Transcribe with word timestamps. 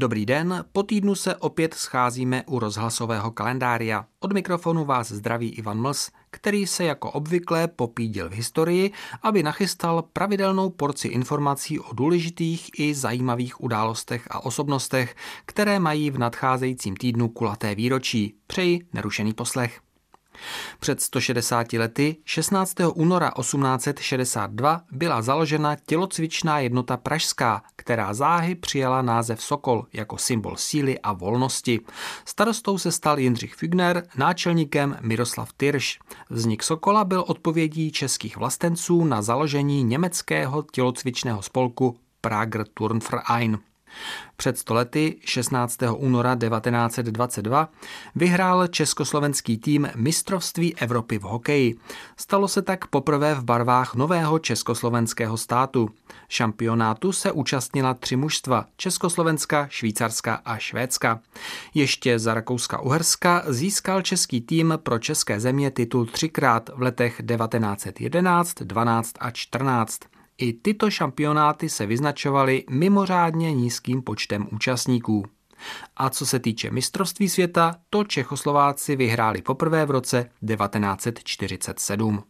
Dobrý 0.00 0.26
den, 0.26 0.64
po 0.72 0.82
týdnu 0.82 1.14
se 1.14 1.36
opět 1.36 1.74
scházíme 1.74 2.44
u 2.46 2.58
rozhlasového 2.58 3.30
kalendária. 3.30 4.06
Od 4.20 4.32
mikrofonu 4.32 4.84
vás 4.84 5.12
zdraví 5.12 5.48
Ivan 5.48 5.80
Mls, 5.80 6.10
který 6.30 6.66
se 6.66 6.84
jako 6.84 7.10
obvykle 7.10 7.68
popídil 7.68 8.28
v 8.28 8.32
historii, 8.32 8.92
aby 9.22 9.42
nachystal 9.42 10.02
pravidelnou 10.12 10.70
porci 10.70 11.08
informací 11.08 11.80
o 11.80 11.94
důležitých 11.94 12.70
i 12.78 12.94
zajímavých 12.94 13.60
událostech 13.60 14.28
a 14.30 14.44
osobnostech, 14.44 15.16
které 15.46 15.78
mají 15.78 16.10
v 16.10 16.18
nadcházejícím 16.18 16.96
týdnu 16.96 17.28
kulaté 17.28 17.74
výročí. 17.74 18.34
Přeji 18.46 18.86
nerušený 18.92 19.32
poslech. 19.34 19.80
Před 20.80 21.00
160 21.00 21.72
lety, 21.72 22.16
16. 22.24 22.74
února 22.94 23.32
1862, 23.40 24.82
byla 24.92 25.22
založena 25.22 25.76
tělocvičná 25.86 26.58
jednota 26.58 26.96
Pražská, 26.96 27.62
která 27.76 28.14
záhy 28.14 28.54
přijala 28.54 29.02
název 29.02 29.42
Sokol 29.42 29.86
jako 29.92 30.18
symbol 30.18 30.56
síly 30.56 30.98
a 30.98 31.12
volnosti. 31.12 31.80
Starostou 32.24 32.78
se 32.78 32.92
stal 32.92 33.18
Jindřich 33.18 33.54
Fügner, 33.54 34.06
náčelníkem 34.16 34.96
Miroslav 35.00 35.52
Tyrš. 35.52 35.98
Vznik 36.30 36.62
Sokola 36.62 37.04
byl 37.04 37.24
odpovědí 37.26 37.92
českých 37.92 38.36
vlastenců 38.36 39.04
na 39.04 39.22
založení 39.22 39.84
německého 39.84 40.62
tělocvičného 40.72 41.42
spolku 41.42 41.96
Prager 42.20 42.64
Turnverein. 42.74 43.58
Před 44.36 44.58
stolety 44.58 45.16
16. 45.24 45.78
února 45.96 46.36
1922 46.36 47.68
vyhrál 48.14 48.66
československý 48.66 49.58
tým 49.58 49.88
mistrovství 49.96 50.76
Evropy 50.76 51.18
v 51.18 51.22
hokeji. 51.22 51.76
Stalo 52.16 52.48
se 52.48 52.62
tak 52.62 52.86
poprvé 52.86 53.34
v 53.34 53.44
barvách 53.44 53.94
nového 53.94 54.38
československého 54.38 55.36
státu. 55.36 55.90
Šampionátu 56.28 57.12
se 57.12 57.32
účastnila 57.32 57.94
tři 57.94 58.16
mužstva 58.16 58.66
Československa, 58.76 59.66
Švýcarska 59.70 60.40
a 60.44 60.58
Švédska. 60.58 61.20
Ještě 61.74 62.18
za 62.18 62.34
Rakouska-Uherska 62.34 63.42
získal 63.46 64.02
český 64.02 64.40
tým 64.40 64.74
pro 64.82 64.98
české 64.98 65.40
země 65.40 65.70
titul 65.70 66.06
třikrát 66.06 66.70
v 66.74 66.82
letech 66.82 67.22
1911, 67.26 68.54
12 68.62 69.14
a 69.20 69.30
14. 69.30 70.00
I 70.40 70.52
tyto 70.52 70.90
šampionáty 70.90 71.68
se 71.68 71.86
vyznačovaly 71.86 72.64
mimořádně 72.70 73.54
nízkým 73.54 74.02
počtem 74.02 74.48
účastníků. 74.52 75.24
A 75.96 76.10
co 76.10 76.26
se 76.26 76.38
týče 76.38 76.70
mistrovství 76.70 77.28
světa, 77.28 77.74
to 77.90 78.04
Čechoslováci 78.04 78.96
vyhráli 78.96 79.42
poprvé 79.42 79.86
v 79.86 79.90
roce 79.90 80.30
1947. 80.46 82.22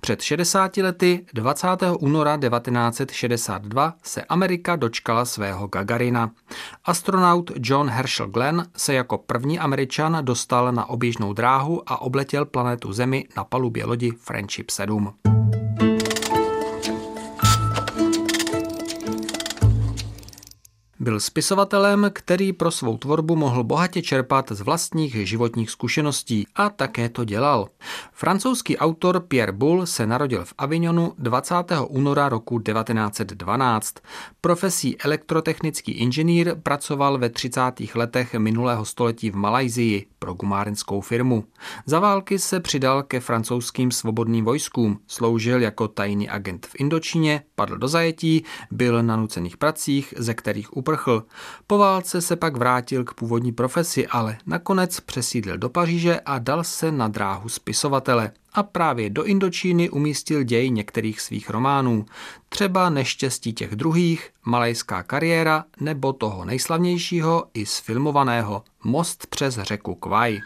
Před 0.00 0.22
60 0.22 0.76
lety 0.76 1.26
20. 1.34 1.68
února 1.98 2.36
1962 2.36 3.94
se 4.02 4.24
Amerika 4.24 4.76
dočkala 4.76 5.24
svého 5.24 5.66
Gagarina. 5.68 6.30
Astronaut 6.84 7.50
John 7.56 7.90
Herschel 7.90 8.28
Glenn 8.28 8.64
se 8.76 8.94
jako 8.94 9.18
první 9.18 9.58
američan 9.58 10.18
dostal 10.24 10.72
na 10.72 10.86
oběžnou 10.88 11.32
dráhu 11.32 11.82
a 11.86 12.00
obletěl 12.00 12.44
planetu 12.44 12.92
Zemi 12.92 13.24
na 13.36 13.44
palubě 13.44 13.84
lodi 13.84 14.10
Friendship 14.10 14.70
7. 14.70 15.37
Byl 21.08 21.20
spisovatelem, 21.20 22.10
který 22.12 22.52
pro 22.52 22.70
svou 22.70 22.96
tvorbu 22.96 23.36
mohl 23.36 23.64
bohatě 23.64 24.02
čerpat 24.02 24.52
z 24.52 24.60
vlastních 24.60 25.28
životních 25.28 25.70
zkušeností 25.70 26.46
a 26.54 26.70
také 26.70 27.08
to 27.08 27.24
dělal. 27.24 27.68
Francouzský 28.12 28.78
autor 28.78 29.20
Pierre 29.20 29.52
Boulle 29.52 29.86
se 29.86 30.06
narodil 30.06 30.44
v 30.44 30.54
Avignonu 30.58 31.12
20. 31.18 31.54
února 31.88 32.28
roku 32.28 32.60
1912. 32.60 33.94
Profesí 34.40 35.00
elektrotechnický 35.00 35.92
inženýr 35.92 36.54
pracoval 36.62 37.18
ve 37.18 37.30
30. 37.30 37.60
letech 37.94 38.34
minulého 38.34 38.84
století 38.84 39.30
v 39.30 39.36
Malajzii 39.36 40.06
pro 40.18 40.34
gumárenskou 40.34 41.00
firmu. 41.00 41.44
Za 41.86 42.00
války 42.00 42.38
se 42.38 42.60
přidal 42.60 43.02
ke 43.02 43.20
francouzským 43.20 43.90
svobodným 43.90 44.44
vojskům, 44.44 44.98
sloužil 45.06 45.62
jako 45.62 45.88
tajný 45.88 46.28
agent 46.28 46.66
v 46.66 46.80
Indočíně, 46.80 47.42
padl 47.54 47.76
do 47.76 47.88
zajetí, 47.88 48.44
byl 48.70 49.02
na 49.02 49.16
nucených 49.16 49.56
pracích, 49.56 50.14
ze 50.16 50.34
kterých 50.34 50.76
uprchl. 50.76 50.97
Po 51.66 51.78
válce 51.78 52.20
se 52.20 52.36
pak 52.36 52.56
vrátil 52.56 53.04
k 53.04 53.14
původní 53.14 53.52
profesi, 53.52 54.06
ale 54.06 54.38
nakonec 54.46 55.00
přesídlil 55.00 55.58
do 55.58 55.68
Paříže 55.68 56.20
a 56.20 56.38
dal 56.38 56.64
se 56.64 56.92
na 56.92 57.08
dráhu 57.08 57.48
spisovatele 57.48 58.30
a 58.52 58.62
právě 58.62 59.10
do 59.10 59.24
Indočíny 59.24 59.90
umístil 59.90 60.42
děj 60.42 60.70
některých 60.70 61.20
svých 61.20 61.50
románů. 61.50 62.06
Třeba 62.48 62.90
Neštěstí 62.90 63.52
těch 63.52 63.76
druhých, 63.76 64.30
Malajská 64.44 65.02
kariéra 65.02 65.64
nebo 65.80 66.12
toho 66.12 66.44
nejslavnějšího 66.44 67.44
i 67.54 67.66
sfilmovaného 67.66 68.62
Most 68.84 69.26
přes 69.26 69.54
řeku 69.54 69.94
Kvaj. 69.94 70.40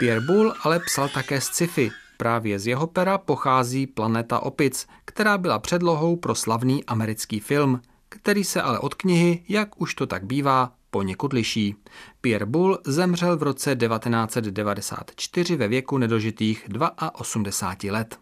Pierre 0.00 0.20
Boulle 0.20 0.54
ale 0.62 0.80
psal 0.80 1.08
také 1.08 1.40
sci-fi. 1.40 1.90
Právě 2.16 2.58
z 2.58 2.66
jeho 2.66 2.86
pera 2.86 3.18
pochází 3.18 3.86
Planeta 3.86 4.40
opic, 4.40 4.86
která 5.04 5.38
byla 5.38 5.58
předlohou 5.58 6.16
pro 6.16 6.34
slavný 6.34 6.84
americký 6.84 7.40
film, 7.40 7.80
který 8.08 8.44
se 8.44 8.62
ale 8.62 8.78
od 8.78 8.94
knihy, 8.94 9.44
jak 9.48 9.80
už 9.80 9.94
to 9.94 10.06
tak 10.06 10.24
bývá, 10.24 10.72
poněkud 10.90 11.32
liší. 11.32 11.74
Pierre 12.20 12.46
Boulle 12.46 12.78
zemřel 12.86 13.36
v 13.36 13.42
roce 13.42 13.76
1994 13.76 15.56
ve 15.56 15.68
věku 15.68 15.98
nedožitých 15.98 16.68
82 17.12 17.92
let. 17.92 18.18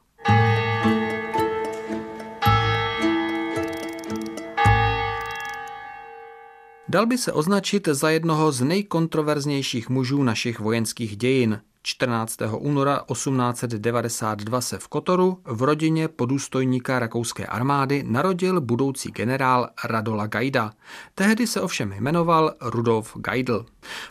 Dal 6.89 7.07
by 7.07 7.19
se 7.19 7.33
označit 7.33 7.89
za 7.89 8.11
jednoho 8.11 8.53
z 8.53 8.61
nejkontroverznějších 8.61 9.89
mužů 9.89 10.23
našich 10.23 10.61
vojenských 10.61 11.17
dějin. 11.17 11.61
14. 11.89 12.39
února 12.59 13.05
1892 13.13 14.61
se 14.61 14.79
v 14.79 14.89
Kotoru 14.89 15.39
v 15.45 15.63
rodině 15.63 16.09
podůstojníka 16.09 16.99
rakouské 16.99 17.47
armády 17.47 18.05
narodil 18.07 18.61
budoucí 18.61 19.11
generál 19.11 19.69
Radola 19.85 20.27
Gajda. 20.27 20.73
Tehdy 21.15 21.47
se 21.47 21.61
ovšem 21.61 21.93
jmenoval 21.93 22.55
Rudolf 22.61 23.17
Geidl. 23.17 23.67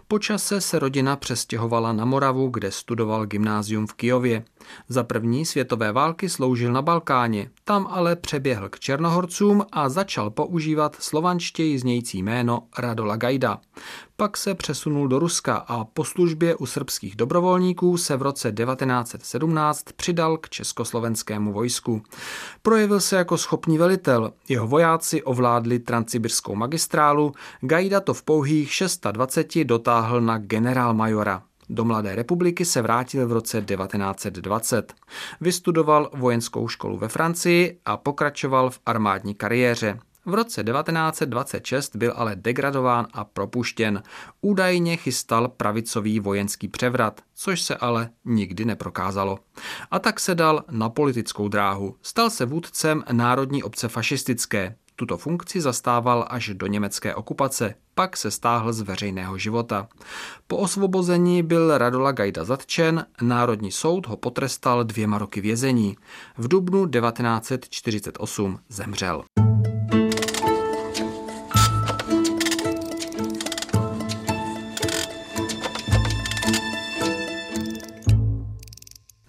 Po 0.08 0.20
čase 0.20 0.62
se 0.62 0.80
rodina 0.80 1.16
přestěhovala 1.16 1.94
na 1.94 2.06
Moravu, 2.06 2.50
kde 2.50 2.72
studoval 2.72 3.26
gymnázium 3.26 3.88
v 3.88 3.94
Kijově. 3.94 4.44
Za 4.90 5.04
první 5.04 5.46
světové 5.46 5.92
války 5.92 6.30
sloužil 6.30 6.72
na 6.74 6.82
Balkáně, 6.82 7.50
tam 7.64 7.88
ale 7.92 8.16
přeběhl 8.16 8.70
k 8.70 8.80
Černohorcům 8.80 9.66
a 9.72 9.90
začal 9.90 10.30
používat 10.30 10.96
slovanštěji 11.00 11.80
znějící 11.80 12.24
jméno 12.24 12.64
Radola 12.78 13.16
Gajda. 13.16 13.60
Pak 14.20 14.38
se 14.38 14.56
přesunul 14.56 15.08
do 15.08 15.20
Ruska 15.20 15.56
a 15.56 15.84
po 15.84 16.04
službě 16.04 16.56
u 16.56 16.66
srbských 16.66 17.16
dobrovolníků 17.16 17.98
se 17.98 18.18
v 18.18 18.22
roce 18.22 18.52
1917 18.52 19.84
přidal 19.96 20.38
k 20.38 20.50
československému 20.50 21.54
vojsku. 21.54 22.02
Projevil 22.62 23.00
se 23.00 23.16
jako 23.16 23.38
schopný 23.38 23.78
velitel, 23.78 24.34
jeho 24.50 24.68
vojáci 24.68 25.24
ovládli 25.24 25.80
transsibirskou 25.80 26.56
magistrálu, 26.56 27.32
Gajda 27.62 28.00
to 28.00 28.14
v 28.14 28.24
pouhých 28.24 28.74
620 28.74 29.64
dotáhl 29.64 30.22
na 30.22 30.38
generálmajora. 30.38 31.44
Do 31.70 31.86
Mladé 31.86 32.16
republiky 32.16 32.66
se 32.66 32.82
vrátil 32.82 33.28
v 33.28 33.32
roce 33.32 33.62
1920. 33.62 34.94
Vystudoval 35.42 36.10
vojenskou 36.14 36.68
školu 36.68 36.98
ve 36.98 37.08
Francii 37.08 37.80
a 37.86 37.98
pokračoval 37.98 38.70
v 38.70 38.80
armádní 38.86 39.36
kariéře. 39.36 40.00
V 40.28 40.34
roce 40.34 40.64
1926 40.64 41.96
byl 41.96 42.14
ale 42.16 42.36
degradován 42.36 43.08
a 43.14 43.24
propuštěn. 43.24 44.04
Údajně 44.42 44.98
chystal 44.98 45.48
pravicový 45.48 46.20
vojenský 46.20 46.68
převrat, 46.68 47.22
což 47.36 47.62
se 47.62 47.76
ale 47.76 48.10
nikdy 48.26 48.66
neprokázalo. 48.66 49.40
A 49.92 50.00
tak 50.00 50.20
se 50.20 50.36
dal 50.36 50.64
na 50.72 50.90
politickou 50.90 51.48
dráhu. 51.48 51.96
Stal 52.02 52.30
se 52.30 52.46
vůdcem 52.46 53.04
Národní 53.12 53.64
obce 53.64 53.88
fašistické. 53.88 54.76
Tuto 54.96 55.18
funkci 55.18 55.62
zastával 55.62 56.26
až 56.30 56.52
do 56.54 56.68
německé 56.68 57.16
okupace, 57.16 57.76
pak 57.96 58.18
se 58.18 58.32
stáhl 58.32 58.74
z 58.74 58.82
veřejného 58.82 59.38
života. 59.38 59.88
Po 60.48 60.58
osvobození 60.58 61.44
byl 61.44 61.78
Radola 61.78 62.12
Gajda 62.12 62.44
zatčen, 62.44 63.06
Národní 63.22 63.72
soud 63.72 64.08
ho 64.08 64.18
potrestal 64.18 64.84
dvěma 64.84 65.18
roky 65.18 65.42
vězení. 65.42 65.98
V 66.38 66.48
dubnu 66.48 66.88
1948 66.88 68.60
zemřel. 68.70 69.24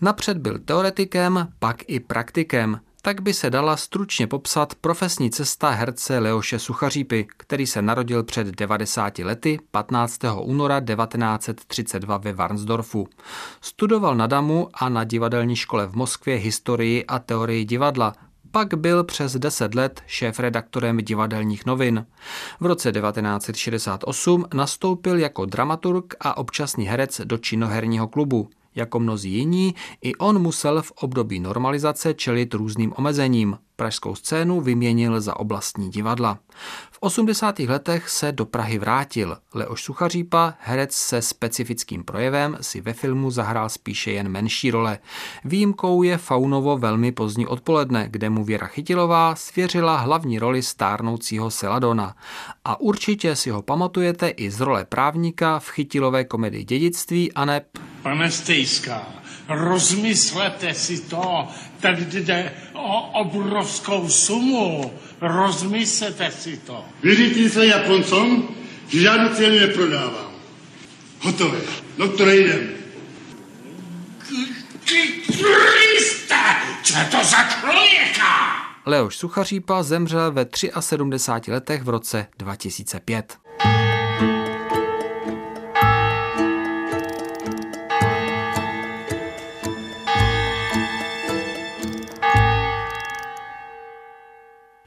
Napřed 0.00 0.39
byl 0.39 0.59
teoretikem, 0.59 1.49
pak 1.59 1.77
i 1.87 2.00
praktikem. 2.00 2.81
Tak 3.03 3.21
by 3.21 3.35
se 3.35 3.50
dala 3.50 3.77
stručně 3.77 4.27
popsat 4.27 4.75
profesní 4.75 5.31
cesta 5.31 5.71
herce 5.71 6.19
Leoše 6.19 6.59
Suchařípy, 6.59 7.27
který 7.37 7.67
se 7.67 7.83
narodil 7.83 8.25
před 8.25 8.47
90 8.47 9.19
lety 9.19 9.59
15. 9.71 10.19
února 10.43 10.81
1932 10.81 12.17
ve 12.17 12.33
Varnsdorfu. 12.33 13.09
Studoval 13.61 14.15
na 14.15 14.27
Damu 14.27 14.69
a 14.75 14.89
na 14.89 15.05
divadelní 15.05 15.56
škole 15.56 15.87
v 15.87 15.95
Moskvě 15.95 16.37
historii 16.37 17.06
a 17.06 17.19
teorii 17.19 17.65
divadla, 17.65 18.12
pak 18.51 18.75
byl 18.75 19.05
přes 19.05 19.37
10 19.37 19.75
let 19.75 20.03
šéf-redaktorem 20.06 20.97
divadelních 20.97 21.67
novin. 21.67 22.06
V 22.61 22.67
roce 22.67 22.93
1968 22.93 24.44
nastoupil 24.55 25.19
jako 25.19 25.44
dramaturg 25.44 26.15
a 26.21 26.37
občasný 26.37 26.87
herec 26.87 27.21
do 27.25 27.39
činoherního 27.39 28.09
klubu. 28.09 28.51
Jako 28.79 29.01
mnozí 29.01 29.31
jiní, 29.31 29.75
i 30.03 30.15
on 30.15 30.39
musel 30.39 30.83
v 30.83 30.93
období 30.93 31.41
normalizace 31.41 32.15
čelit 32.15 32.55
různým 32.55 32.93
omezením. 32.97 33.59
Pražskou 33.77 34.15
scénu 34.15 34.61
vyměnil 34.61 35.21
za 35.21 35.37
oblastní 35.37 35.91
divadla. 35.91 36.39
V 36.91 36.99
80. 37.01 37.59
letech 37.59 38.09
se 38.09 38.33
do 38.33 38.47
Prahy 38.47 38.79
vrátil. 38.79 39.37
Leoš 39.55 39.83
Suchařípa, 39.83 40.55
herec 40.61 40.93
se 40.93 41.23
specifickým 41.23 42.05
projevem, 42.05 42.59
si 42.61 42.81
ve 42.81 42.93
filmu 42.93 43.31
zahrál 43.31 43.69
spíše 43.69 44.13
jen 44.13 44.29
menší 44.29 44.71
role. 44.71 44.99
Výjimkou 45.45 46.03
je 46.03 46.19
Faunovo 46.19 46.79
velmi 46.79 47.13
pozdní 47.13 47.47
odpoledne, 47.47 48.09
kde 48.11 48.31
mu 48.31 48.45
Věra 48.45 48.67
Chytilová 48.67 49.35
svěřila 49.35 49.97
hlavní 49.97 50.39
roli 50.39 50.63
stárnoucího 50.63 51.51
Seladona. 51.51 52.15
A 52.65 52.81
určitě 52.81 53.37
si 53.37 53.51
ho 53.51 53.63
pamatujete 53.63 54.29
i 54.29 54.51
z 54.51 54.61
role 54.61 54.85
právníka 54.85 55.59
v 55.59 55.69
Chytilové 55.69 56.25
komedii 56.25 56.65
Dědictví 56.65 57.33
a 57.33 57.45
neb 57.45 57.67
Pane 58.08 58.31
Stejská, 58.31 59.06
rozmyslete 59.49 60.75
si 60.75 61.00
to, 61.00 61.49
tady 61.81 62.05
jde 62.05 62.52
o 62.72 63.10
obrovskou 63.20 64.08
sumu. 64.08 64.93
Rozmyslete 65.20 66.31
si 66.31 66.56
to. 66.56 66.84
Věříte 67.02 67.50
se 67.50 67.66
Japoncom, 67.66 68.49
že 68.88 69.00
žádnou 69.00 69.28
cenu 69.34 69.58
neprodávám. 69.58 70.32
Hotové. 71.20 71.58
Doktore, 71.99 72.37
jdem. 72.37 72.69
Kriste, 75.26 76.44
co 76.82 76.99
je 76.99 77.05
to 77.05 77.25
za 77.25 77.43
člověka? 77.43 78.56
Leoš 78.87 79.16
Suchařípa 79.16 79.82
zemřel 79.82 80.32
ve 80.32 80.46
73 80.81 81.52
letech 81.52 81.82
v 81.82 81.88
roce 81.88 82.26
2005. 82.38 83.48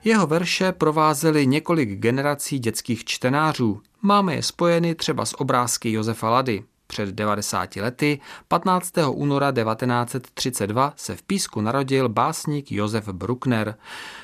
Jeho 0.04 0.28
verše 0.28 0.72
provázely 0.72 1.48
několik 1.48 1.90
generací 1.90 2.60
dětských 2.60 3.06
čtenářů. 3.06 3.82
Máme 4.02 4.36
je 4.36 4.44
spojeny 4.44 4.96
třeba 4.96 5.26
s 5.26 5.40
obrázky 5.40 5.92
Josefa 5.92 6.30
Lady. 6.30 6.64
Před 6.92 7.10
90 7.10 7.76
lety, 7.76 8.20
15. 8.48 8.94
února 9.12 9.52
1932, 9.52 10.94
se 10.96 11.16
v 11.16 11.24
Písku 11.24 11.62
narodil 11.62 12.10
básník 12.10 12.72
Josef 12.72 13.10
Bruckner. 13.10 13.76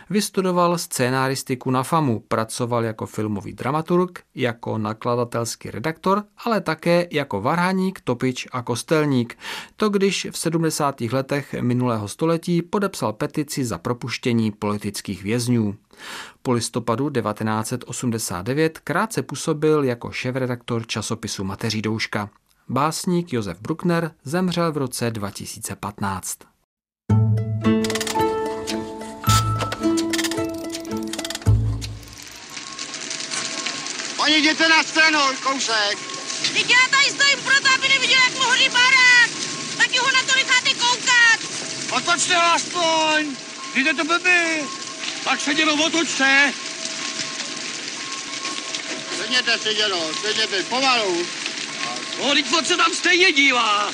Vystudoval 0.09 0.77
scénáristiku 0.77 1.71
na 1.71 1.83
FAMu, 1.83 2.19
pracoval 2.19 2.85
jako 2.85 3.05
filmový 3.05 3.53
dramaturg, 3.53 4.19
jako 4.35 4.77
nakladatelský 4.77 5.71
redaktor, 5.71 6.23
ale 6.45 6.61
také 6.61 7.07
jako 7.11 7.41
varhaník, 7.41 8.01
topič 8.01 8.47
a 8.51 8.61
kostelník. 8.61 9.37
To 9.75 9.89
když 9.89 10.27
v 10.31 10.37
70. 10.37 11.01
letech 11.01 11.55
minulého 11.61 12.07
století 12.07 12.61
podepsal 12.61 13.13
petici 13.13 13.65
za 13.65 13.77
propuštění 13.77 14.51
politických 14.51 15.23
vězňů. 15.23 15.75
Po 16.41 16.51
listopadu 16.51 17.09
1989 17.09 18.79
krátce 18.79 19.23
působil 19.23 19.83
jako 19.83 20.11
šéf-redaktor 20.11 20.87
časopisu 20.87 21.43
Mateří 21.43 21.81
Douška. 21.81 22.29
Básník 22.69 23.33
Josef 23.33 23.59
Bruckner 23.59 24.11
zemřel 24.23 24.71
v 24.71 24.77
roce 24.77 25.11
2015. 25.11 26.37
Oni 34.17 34.35
jděte 34.37 34.69
na 34.69 34.83
scénu, 34.83 35.19
kousek. 35.43 35.97
Teď 36.53 36.69
já 36.69 36.77
tady 36.91 37.05
stojím 37.05 37.39
proto, 37.43 37.67
aby 37.75 37.87
neviděl, 37.87 38.17
jak 38.23 38.33
mu 38.33 38.49
hoří 38.49 38.69
barák. 38.69 39.29
Taky 39.77 39.97
ho 39.97 40.11
na 40.11 40.21
to 40.21 40.35
necháte 40.35 40.73
koukat. 40.73 41.39
Otočte 41.91 42.35
ho 42.35 42.43
aspoň! 42.43 43.35
Jde 43.75 43.93
to 43.93 44.03
blbý! 44.05 44.67
Tak 45.23 45.41
se 45.41 45.53
dělo 45.53 45.85
otočte! 45.85 46.53
Sedněte 49.17 49.57
si, 49.57 49.73
dědo, 49.73 50.11
sedněte, 50.21 50.63
pomalu. 50.63 51.25
No, 52.19 52.33
teď 52.33 52.45
se 52.67 52.77
tam 52.77 52.93
stejně 52.93 53.31
dívá! 53.31 53.91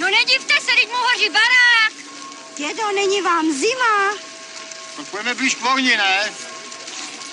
No 0.00 0.06
nedivte 0.06 0.54
se, 0.60 0.66
teď 0.66 0.88
mu 0.88 0.94
hoří 1.12 1.28
barák. 1.30 1.92
Dědo, 2.56 2.82
není 2.94 3.20
vám 3.22 3.52
zima? 3.52 4.14
Tak 4.96 5.06
pojďme 5.10 5.34
blíž 5.34 5.54
k 5.54 5.64
ohni, 5.64 5.96
ne? 5.96 6.30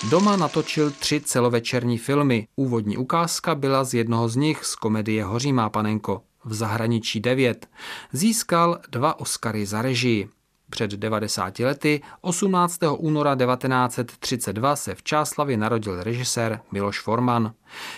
Doma 0.02 0.36
natočil 0.36 0.90
tři 0.90 1.20
celovečerní 1.20 1.98
filmy. 1.98 2.48
Úvodní 2.56 2.96
ukázka 2.96 3.54
byla 3.54 3.84
z 3.84 3.94
jednoho 3.94 4.28
z 4.28 4.36
nich 4.36 4.64
z 4.64 4.74
komedie 4.76 5.24
Hoří 5.24 5.52
má 5.52 5.70
panenko. 5.70 6.22
V 6.44 6.54
zahraničí 6.54 7.20
devět. 7.20 7.66
Získal 8.12 8.80
dva 8.88 9.20
Oscary 9.20 9.66
za 9.66 9.82
režii. 9.82 10.28
Před 10.72 10.90
90 10.90 11.58
lety, 11.58 12.00
18. 12.20 12.78
února 12.98 13.36
1932, 13.36 14.76
se 14.76 14.94
v 14.94 15.02
Čáslavě 15.02 15.56
narodil 15.56 16.02
režisér 16.02 16.60
Miloš 16.72 17.00
Forman. 17.00 17.52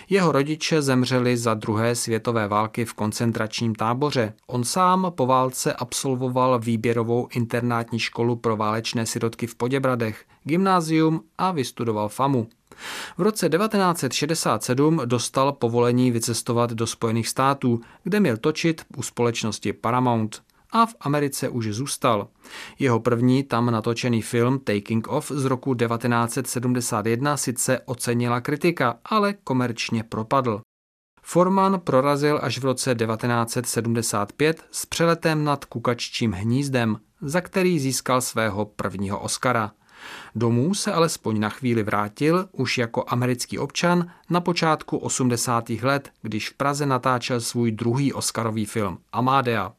Jeho 0.08 0.32
rodiče 0.32 0.82
zemřeli 0.82 1.36
za 1.36 1.54
druhé 1.54 1.94
světové 1.94 2.48
války 2.48 2.84
v 2.84 2.94
koncentračním 2.94 3.74
táboře. 3.74 4.32
On 4.46 4.64
sám 4.64 5.12
po 5.14 5.26
válce 5.26 5.72
absolvoval 5.72 6.58
výběrovou 6.58 7.28
internátní 7.30 7.98
školu 7.98 8.36
pro 8.36 8.56
válečné 8.56 9.06
sirotky 9.06 9.46
v 9.46 9.54
Poděbradech, 9.54 10.24
gymnázium 10.44 11.20
a 11.38 11.50
vystudoval 11.50 12.08
FAMu. 12.08 12.48
V 13.18 13.22
roce 13.22 13.48
1967 13.48 15.00
dostal 15.04 15.52
povolení 15.52 16.10
vycestovat 16.10 16.70
do 16.70 16.86
Spojených 16.86 17.28
států, 17.28 17.80
kde 18.04 18.20
měl 18.20 18.36
točit 18.36 18.82
u 18.96 19.02
společnosti 19.02 19.72
Paramount 19.72 20.42
a 20.74 20.86
v 20.86 20.94
Americe 21.00 21.48
už 21.48 21.66
zůstal. 21.66 22.28
Jeho 22.78 23.00
první 23.00 23.42
tam 23.42 23.70
natočený 23.70 24.22
film 24.22 24.58
Taking 24.58 25.08
Off 25.08 25.30
z 25.30 25.44
roku 25.44 25.74
1971 25.74 27.36
sice 27.36 27.80
ocenila 27.84 28.40
kritika, 28.40 28.98
ale 29.04 29.32
komerčně 29.32 30.02
propadl. 30.02 30.60
Forman 31.22 31.80
prorazil 31.80 32.40
až 32.42 32.58
v 32.58 32.64
roce 32.64 32.94
1975 32.94 34.64
s 34.70 34.86
přeletem 34.86 35.44
nad 35.44 35.64
kukaččím 35.64 36.32
hnízdem, 36.32 37.00
za 37.20 37.40
který 37.40 37.80
získal 37.80 38.20
svého 38.20 38.64
prvního 38.64 39.20
Oscara. 39.20 39.72
Domů 40.34 40.74
se 40.74 40.92
alespoň 40.92 41.40
na 41.40 41.48
chvíli 41.48 41.82
vrátil 41.82 42.48
už 42.52 42.78
jako 42.78 43.04
americký 43.08 43.58
občan 43.58 44.10
na 44.30 44.40
počátku 44.40 44.96
80. 44.98 45.70
let, 45.70 46.10
když 46.22 46.50
v 46.50 46.54
Praze 46.54 46.86
natáčel 46.86 47.40
svůj 47.40 47.72
druhý 47.72 48.12
Oscarový 48.12 48.66
film 48.66 48.98
Amadea. 49.12 49.72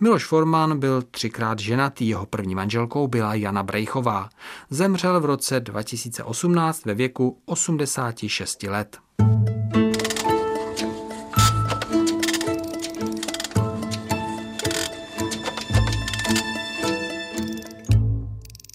Miloš 0.00 0.24
Forman 0.24 0.78
byl 0.78 1.02
třikrát 1.02 1.58
ženatý, 1.58 2.08
jeho 2.08 2.26
první 2.26 2.54
manželkou 2.54 3.08
byla 3.08 3.34
Jana 3.34 3.62
Brejchová. 3.62 4.28
Zemřel 4.70 5.20
v 5.20 5.24
roce 5.24 5.60
2018 5.60 6.84
ve 6.84 6.94
věku 6.94 7.38
86 7.46 8.62
let. 8.62 8.98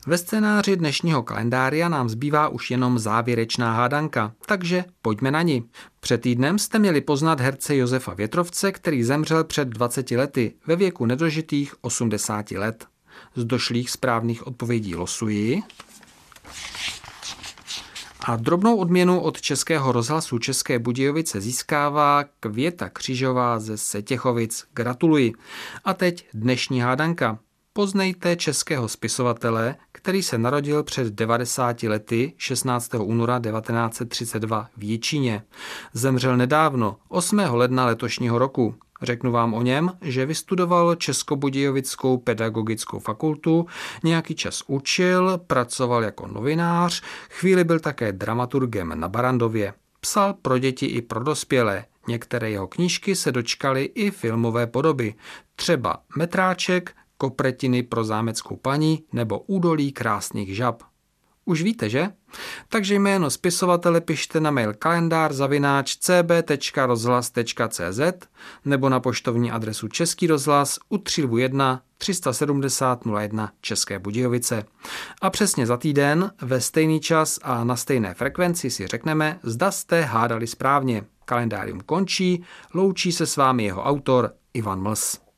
Ve 0.09 0.17
scénáři 0.17 0.75
dnešního 0.75 1.23
kalendária 1.23 1.89
nám 1.89 2.09
zbývá 2.09 2.47
už 2.47 2.71
jenom 2.71 2.99
závěrečná 2.99 3.73
hádanka, 3.73 4.33
takže 4.45 4.85
pojďme 5.01 5.31
na 5.31 5.41
ní. 5.41 5.69
Před 5.99 6.21
týdnem 6.21 6.59
jste 6.59 6.79
měli 6.79 7.01
poznat 7.01 7.41
herce 7.41 7.75
Josefa 7.75 8.13
Větrovce, 8.13 8.71
který 8.71 9.03
zemřel 9.03 9.43
před 9.43 9.67
20 9.67 10.11
lety 10.11 10.53
ve 10.67 10.75
věku 10.75 11.05
nedožitých 11.05 11.75
80 11.81 12.51
let. 12.51 12.87
Z 13.35 13.45
došlých 13.45 13.89
správných 13.89 14.47
odpovědí 14.47 14.95
losuji. 14.95 15.63
A 18.19 18.35
drobnou 18.35 18.75
odměnu 18.75 19.19
od 19.19 19.41
Českého 19.41 19.91
rozhlasu 19.91 20.37
České 20.37 20.79
Budějovice 20.79 21.41
získává 21.41 22.23
Květa 22.39 22.89
Křižová 22.89 23.59
ze 23.59 23.77
Setěchovic. 23.77 24.65
Gratuluji. 24.73 25.33
A 25.85 25.93
teď 25.93 26.27
dnešní 26.33 26.81
hádanka. 26.81 27.39
Poznejte 27.79 28.35
českého 28.35 28.87
spisovatele, 28.87 29.75
který 29.91 30.23
se 30.23 30.37
narodil 30.37 30.83
před 30.83 31.13
90 31.13 31.83
lety 31.83 32.33
16. 32.37 32.93
února 32.93 33.39
1932 33.39 34.69
v 34.77 34.83
Jičíně. 34.83 35.43
Zemřel 35.93 36.37
nedávno, 36.37 36.97
8. 37.07 37.39
ledna 37.39 37.85
letošního 37.85 38.39
roku. 38.39 38.75
Řeknu 39.01 39.31
vám 39.31 39.53
o 39.53 39.61
něm, 39.61 39.91
že 40.01 40.25
vystudoval 40.25 40.95
Českobudějovickou 40.95 42.17
pedagogickou 42.17 42.99
fakultu, 42.99 43.65
nějaký 44.03 44.35
čas 44.35 44.63
učil, 44.67 45.37
pracoval 45.47 46.03
jako 46.03 46.27
novinář, 46.27 47.01
chvíli 47.29 47.63
byl 47.63 47.79
také 47.79 48.11
dramaturgem 48.11 48.99
na 48.99 49.09
Barandově. 49.09 49.73
Psal 49.99 50.33
pro 50.33 50.57
děti 50.57 50.85
i 50.85 51.01
pro 51.01 51.23
dospělé. 51.23 51.85
Některé 52.07 52.49
jeho 52.49 52.67
knížky 52.67 53.15
se 53.15 53.31
dočkaly 53.31 53.83
i 53.83 54.11
filmové 54.11 54.67
podoby. 54.67 55.15
Třeba 55.55 55.97
Metráček, 56.17 56.95
Kopretiny 57.21 57.83
pro 57.83 58.03
zámeckou 58.03 58.55
paní 58.55 59.03
nebo 59.13 59.39
Údolí 59.39 59.91
krásných 59.91 60.55
žab. 60.55 60.83
Už 61.45 61.61
víte, 61.61 61.89
že? 61.89 62.09
Takže 62.67 62.95
jméno 62.95 63.29
spisovatele 63.29 64.01
pište 64.01 64.39
na 64.39 64.51
mail 64.51 64.73
kalendár 64.73 65.33
zavináč 65.33 65.95
cb.rozhlas.cz 65.95 67.99
nebo 68.65 68.89
na 68.89 68.99
poštovní 68.99 69.51
adresu 69.51 69.87
Český 69.87 70.27
rozhlas 70.27 70.79
u 70.89 71.03
1 71.37 71.81
370 71.97 72.99
01 73.19 73.51
České 73.61 73.99
Budějovice. 73.99 74.63
A 75.21 75.29
přesně 75.29 75.65
za 75.65 75.77
týden 75.77 76.31
ve 76.41 76.61
stejný 76.61 76.99
čas 76.99 77.39
a 77.43 77.63
na 77.63 77.75
stejné 77.75 78.13
frekvenci 78.13 78.69
si 78.69 78.87
řekneme, 78.87 79.39
zda 79.43 79.71
jste 79.71 80.01
hádali 80.01 80.47
správně. 80.47 81.03
Kalendárium 81.25 81.81
končí, 81.85 82.43
loučí 82.73 83.11
se 83.11 83.25
s 83.25 83.37
vámi 83.37 83.63
jeho 83.63 83.83
autor 83.83 84.33
Ivan 84.53 84.81
Mls. 84.81 85.28